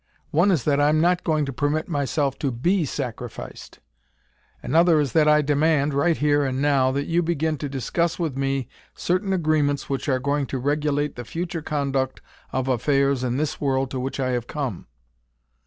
One 0.31 0.49
is 0.49 0.63
that 0.63 0.79
I 0.81 0.89
am 0.89 0.99
not 0.99 1.23
going 1.23 1.45
to 1.45 1.53
permit 1.53 1.87
myself 1.87 2.39
to 2.39 2.49
be 2.49 2.85
sacrificed. 2.85 3.77
Another 4.63 4.99
is 4.99 5.11
that 5.11 5.27
I 5.27 5.43
demand, 5.43 5.93
right 5.93 6.17
here 6.17 6.43
and 6.43 6.59
now, 6.59 6.89
that 6.91 7.05
you 7.05 7.21
begin 7.21 7.55
to 7.59 7.69
discuss 7.69 8.17
with 8.17 8.35
me 8.35 8.67
certain 8.95 9.31
agreements 9.31 9.91
which 9.91 10.09
are 10.09 10.17
going 10.17 10.47
to 10.47 10.57
regulate 10.57 11.17
the 11.17 11.23
future 11.23 11.61
conduct 11.61 12.19
of 12.51 12.67
affairs 12.67 13.23
in 13.23 13.37
this 13.37 13.61
world 13.61 13.91
to 13.91 13.99
which 13.99 14.19
I 14.19 14.29
have 14.31 14.47
come." 14.47 14.87